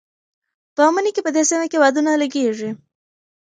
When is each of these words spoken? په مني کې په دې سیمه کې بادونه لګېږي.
په 0.75 0.83
مني 0.93 1.11
کې 1.15 1.21
په 1.25 1.31
دې 1.35 1.43
سیمه 1.49 1.67
کې 1.71 1.81
بادونه 1.83 2.11
لګېږي. 2.21 2.69